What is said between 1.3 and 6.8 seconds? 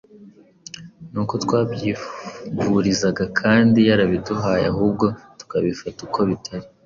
twabyivurisha kandi yarabiduhaye ahubwo tukabifata uko bitari